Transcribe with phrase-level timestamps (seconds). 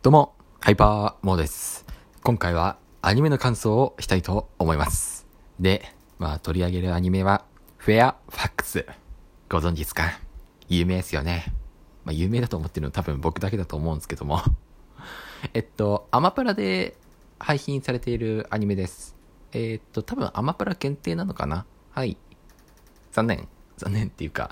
[0.00, 1.84] どうも、ハイパーモーです。
[2.22, 5.26] 今回はアニメの感想をしたいと思います。
[5.58, 7.44] で、まあ取り上げるアニメは、
[7.78, 8.86] フェアファックス。
[9.48, 10.20] ご存知ですか？
[10.68, 11.52] 有名ですよね。
[12.04, 14.40] まあ有名だと思ってるの多分僕だけだと思うんですけども。
[15.52, 16.96] えっと、アマプラで
[17.40, 19.16] 配信されているアニメです。
[19.50, 21.66] えっと、多分アマプラ限定なのかな？
[21.90, 22.16] はい。
[23.10, 23.48] 残念。
[23.76, 24.50] 残念っていうか、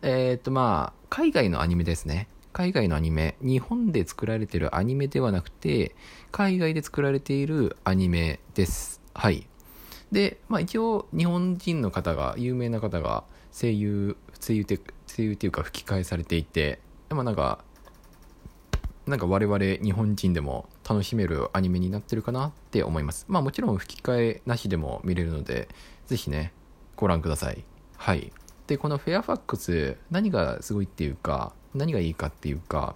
[0.00, 2.26] えっとまあ、海外のアニメですね。
[2.52, 5.94] 海外のアニメ、日本で作られているアニメではなくて、
[6.32, 9.00] 海外で作られているアニメです。
[9.14, 9.46] はい。
[10.10, 16.80] で、まあ一応、日本人の方が、有名な方が声優、声優って、声優っていうか吹き替えされていて、
[17.10, 17.64] まあなんか、
[19.06, 23.24] なんか我々日本人でも楽しめるアニメになってるかなって思います。
[23.28, 25.68] まあもちろん吹き替えなしでも見れるので、
[26.06, 26.52] ぜひね、
[26.96, 27.64] ご覧ください。
[27.96, 28.32] はい。
[28.66, 32.94] で、このフェアファックス、何がすごいっていうか、何がいいかっていうか、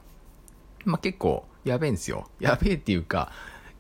[0.85, 2.29] まあ、結構やべえんですよ。
[2.41, 3.31] やべえっていうか、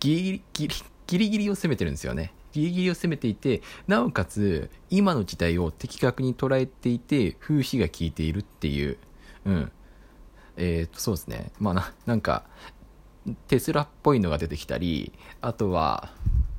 [0.01, 0.74] ギリギリ、
[1.06, 2.32] ギリギリを攻めてるんですよね。
[2.52, 8.99] ギリギリを攻めていて、なおかつ、今の時代を的確に捉えていて、風刺が効いているっていう、
[9.46, 9.73] うん。
[10.57, 11.51] えっ、と、そうですね。
[11.59, 12.45] まあな、なんか、
[13.49, 16.12] テスラっぽいのが出てきたり、あとは、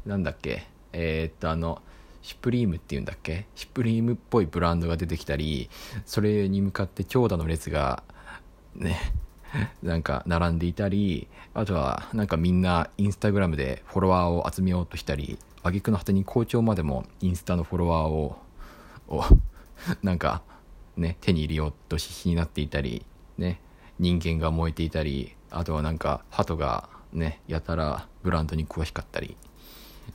[0.05, 1.81] なんだっけ、えっ、と、あの、
[2.23, 5.69] シュプリームっていうんだっけシュプリームっぽいブランドが出てきたり、
[6.05, 8.03] それに向かって長蛇の列が、
[8.75, 8.99] ね、
[9.81, 18.37] なんか並んでいたり、あとはなんかみんなインスタグラムでフォロワーを集めようとしたり、挙句の果てに校長までもインスタのフォロワーを、
[19.07, 19.23] を、
[20.01, 20.41] なんか
[20.97, 23.05] ね、手に入れようと必死になっていたり、
[23.37, 23.61] ね、
[23.99, 29.37] 人間が燃えていたり、あとはなんか鳩がね、やたらブランドに詳しかったり、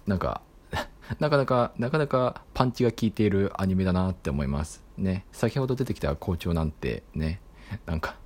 [0.07, 0.43] なんか、
[1.19, 4.83] なかなか、なかなかパンチが効いているアニメだなって思います。
[4.97, 5.25] ね。
[5.33, 7.41] 先ほど出てきた校長なんてね、
[7.87, 8.17] なんか、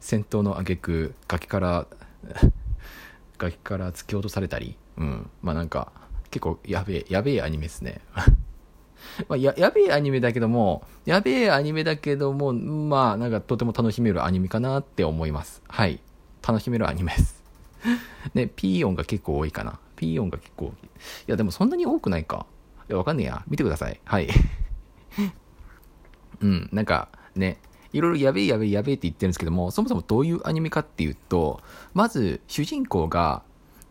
[0.00, 1.86] 戦闘の挙句崖から、
[3.38, 5.30] 崖から突き落とされたり、うん。
[5.42, 5.92] まあなんか、
[6.30, 8.00] 結構やべえ、やべえアニメですね。
[9.28, 15.62] まあや、やべえアニメだけども、やべえアニメだけども、まあなんかとても楽しめるアニメかなって思います。
[15.68, 16.00] はい。
[16.46, 17.42] 楽しめるアニメです。
[18.34, 19.78] ね、ピー音が結構多いかな。
[19.96, 20.72] ピー音が結構、
[21.26, 22.46] いやでもそんなに多くないか。
[22.88, 23.44] いや、わかんねえや。
[23.48, 24.00] 見てください。
[24.04, 24.28] はい。
[26.40, 27.58] うん、なんかね、
[27.92, 31.60] いろいろやべえやべえやべえって言ってるんですけども、そもそもどういうアニメかっていうと、
[31.94, 33.42] まず主人公が、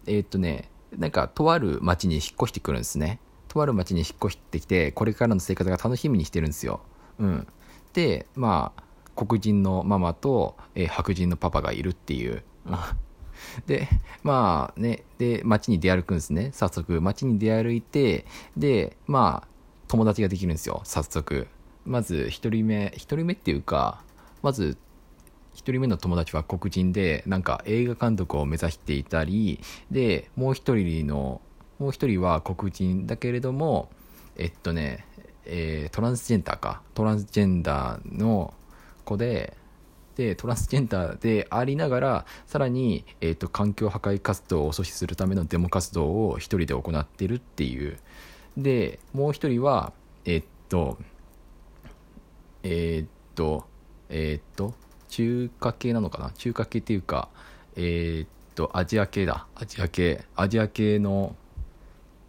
[0.05, 3.19] えーっとね、なんかとある町に引っ越してくるんですね。
[3.47, 6.81] とある町に引っ越してきて、これからの生活が楽しみにしてるんですよ。
[7.19, 7.47] うん。
[7.93, 8.83] で、まあ、
[9.15, 12.43] 黒人のママと、えー白人のパパがいるっていう。
[13.67, 13.87] で、
[14.23, 16.51] まあね、で、街に出歩くんですね。
[16.53, 18.25] 早速、街に出歩いて、
[18.57, 19.47] で、まあ、
[19.87, 20.81] 友達ができるんですよ。
[20.83, 21.47] 早速。
[21.85, 24.03] まず、一人目、一人目っていうか、
[24.41, 24.77] まず、
[25.53, 29.59] 一人目の友達は黒人で、なんか映画監督を目指していたり、
[29.89, 31.41] で、もう一人の、
[31.79, 33.89] もう一人は黒人だけれども、
[34.37, 35.05] えっとね、
[35.45, 36.81] えートランスジェンダーか。
[36.93, 38.53] トランスジェンダーの
[39.05, 39.55] 子で、
[40.15, 47.97] で、トランスジェンダーでありながら、さらに、えっ、と、環境破壊活動を阻止するためのデモ活動を一人で行ってるっていう。
[48.57, 49.93] で、もう一人は、
[50.25, 50.97] えっと、
[52.67, 53.67] えーっと、
[54.09, 54.73] えーっと、
[55.07, 56.31] 中華系なのかな？
[56.31, 57.29] 中華系っていうか、
[57.75, 59.45] えーっと、アジア系だ。
[59.53, 60.25] アジア系。
[60.35, 61.35] アジア系の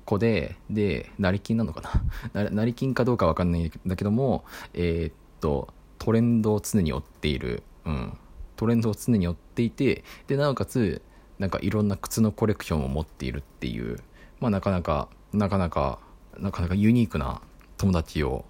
[0.05, 1.81] 子で、で、成金なのか
[2.35, 2.51] な？
[2.51, 4.45] 成金かどうかわかんないんだけども、
[4.75, 7.63] えーっと、トレンドを常に追っている。
[7.87, 8.19] うん。
[8.57, 11.01] トレンドを常に追っていて、で、なおかつ、
[11.39, 13.99] なんかいろんな靴のコレクションを持っているっていう、
[14.39, 15.99] まあなかなか、なかなか、
[16.39, 17.41] なかなかユニークな
[17.79, 18.45] 友達を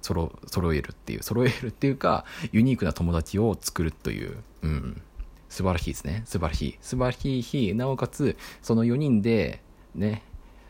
[0.00, 5.02] 揃揃えるっていう、揃えるっていうか、ユニークな友達を作るという、うん。
[5.48, 6.22] 素晴らしいですね。
[6.26, 6.78] 素晴らしい。
[6.80, 9.62] 素晴らしいし、なおかつ、その4人で、
[9.94, 10.22] ね、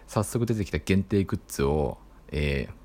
[0.06, 1.98] 早速出てきた限定グッズを、
[2.30, 2.78] えー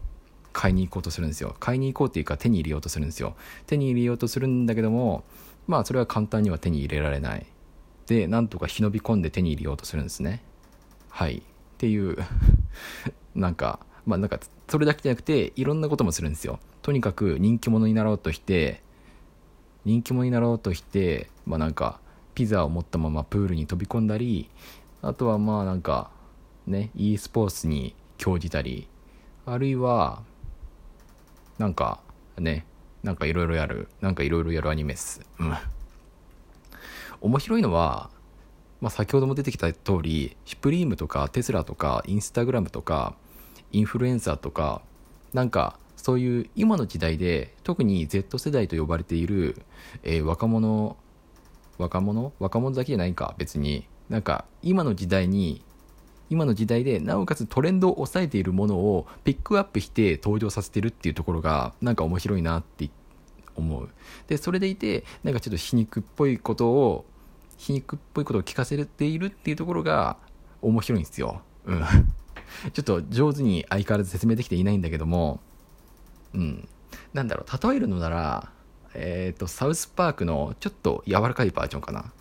[0.54, 1.56] 買いに行こうとするんですよ。
[1.59, 3.36] 買いに行こうっていうか手に入れようとするんですよ。
[3.66, 5.24] 手に入れようとするんだけども、
[5.68, 7.46] まあそれは簡単には手に入れられない。
[8.06, 10.44] で、なんとか忍び込んで手に入れようとするんですね。
[11.10, 11.38] はい。
[11.38, 11.42] っ
[11.78, 12.18] ていう、
[13.36, 16.60] なんか、まあなんか、それだけじゃなくて、いろんなこともするんですよ。
[16.82, 18.82] とにかく人気者になろうとして、
[19.86, 22.00] 人気者になろうとして、まあなんか、
[22.36, 24.50] ピザを持ったままプールに飛び込んだり、
[25.02, 26.10] あとはまあなんか、
[26.68, 28.88] ね、e スポーツに興じたり、
[29.46, 30.24] あるいは、
[31.58, 32.00] なんか、
[32.38, 32.66] ね、
[33.04, 35.22] なんかいろいろやる、なんかいろいろやるアニメっす。
[35.40, 35.54] うん。
[37.22, 38.10] 面白いのは、
[38.82, 43.16] まあ、先ほども出てきた通り、シュプリームとかテスラとかインスタグラムとか
[43.74, 44.81] インフルエンサーとか、
[45.34, 49.62] なんかそういう今の時代で特に Z 世代と呼ばれている、
[50.04, 50.96] えー若者
[51.78, 53.88] 若者若者だけじゃないか、別に。
[54.10, 55.64] なんか、今の時代に、
[56.30, 62.90] 今の時代で、なおかつトレンドを抑えているものをピックアップして登場させてるっていうところが、なんか面白いなって
[63.56, 63.90] 思う。
[64.28, 67.06] で、それでいて、なんかちょっと皮肉っぽいことを、
[67.58, 70.18] 皮肉っぽいことを聞かせているっていうところが
[70.62, 71.42] 面白いんですよ。
[71.66, 71.84] うん。
[72.74, 75.40] ちょっと上手に相変わらず説明できていないんだけども、
[76.34, 76.68] うん。
[77.14, 78.52] なんだろう、例えるのなら、
[78.94, 82.12] えっ、ー、と、サウスパークのちょっと柔らかいバージョンかな。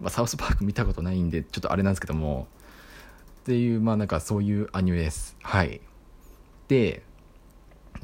[0.00, 2.46] まあ、サウスパーク見たことないんで、ちょっとあれなんですけども、
[3.40, 5.36] っていう、まあなんかそういうアニメです。
[5.42, 5.80] はい。
[6.68, 7.02] で、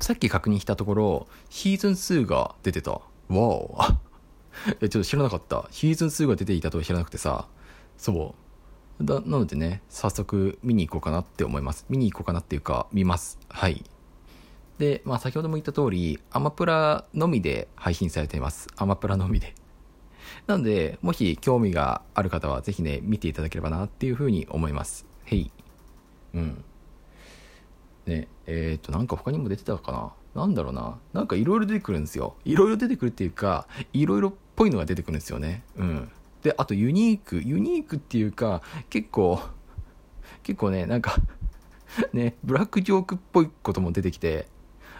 [0.00, 2.92] さっき確認したところ、シーズン2が出てた。
[2.92, 3.78] わお
[4.80, 5.66] え、ちょっと知らなかった。
[5.70, 7.46] シーズン2が出ていたとは知らなくてさ、
[7.98, 8.43] そう。
[9.00, 11.86] だ、なのでね、早速見に行こうかなって思います。
[11.88, 13.38] 見に行こうかなっていうか、見ます。
[13.48, 13.84] はい。
[14.78, 18.68] で、まあ先ほども言った通り、アマプラのみで配信されています。
[18.76, 19.54] アマプラのみで。
[20.46, 25.06] なので、もし興味がある方はぜひね、見ていただければなっていうふうに思います。
[25.24, 25.50] へい。
[26.34, 26.64] うん。
[28.06, 30.12] ね、えっ、ー、と、なんか他にも出てたかな
[30.42, 30.98] なんだろうな。
[31.12, 32.36] なんかいろいろ出てくるんですよ。
[32.44, 35.62] いろいろ出てくるっていうか、いろいろっぽいのが出てくるんですよね。
[35.76, 36.10] うん。
[36.44, 37.42] で、あとユニーク。
[37.42, 39.40] ユニークっていうか、結構、
[40.42, 41.16] 結構ね、なんか
[42.12, 44.46] ね、ブラックジョークっぽいことも出てきて、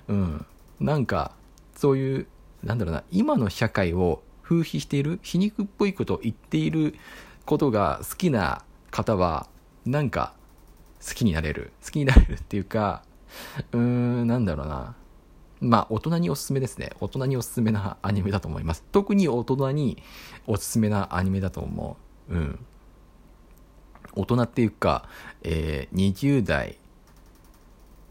[0.09, 0.47] うん。
[0.81, 1.33] なんか、
[1.77, 2.27] そういう、
[2.63, 6.95] なんだろうな、今の社会を風刺している、皮肉っぽいことを言っている
[7.45, 9.47] ことが好きな方は、
[9.85, 10.33] なんか、
[11.07, 11.73] 好きになれる。
[11.85, 13.03] 好きになれるっていうか、
[13.73, 14.95] うーん、なんだろうな。
[15.65, 16.93] まあ、大人におすすめですね。
[17.01, 18.85] 大人におすすめなアニメだと思います。
[18.93, 20.03] 特に大人に
[20.47, 21.97] おすすめなアニメだと思
[22.29, 22.35] う。
[22.35, 22.59] うん。
[24.15, 25.09] 大人っていうか、
[25.43, 26.79] えー、20代、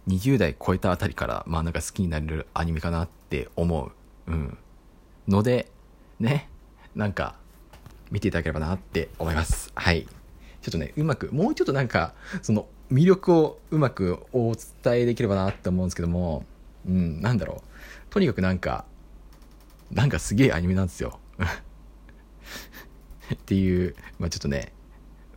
[0.07, 3.91] 20代超えたあたりから、まあなんか好きになれるアニメかなって思
[4.27, 4.31] う。
[4.31, 4.57] うん。
[5.27, 5.71] ので、
[6.19, 6.50] ね、
[6.95, 7.35] なんか、
[8.11, 9.71] 見ていただければなって思います。
[9.75, 10.07] はい。
[10.61, 14.53] ちょっとね、うまく、もうちょっとなんか、その、魅力をうまくお
[14.83, 16.45] 伝えできればなって思うんですけども、
[16.88, 17.69] うん、なんだろう。
[18.09, 18.85] とにかくなんか、
[19.91, 21.19] なんかすげえアニメなんですよ。
[23.33, 24.74] っていう、まあちょっとね、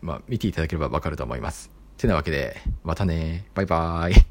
[0.01, 1.71] まあ見ていただければわかると思います。
[1.97, 4.27] てなわけで、またね、バイバーイ。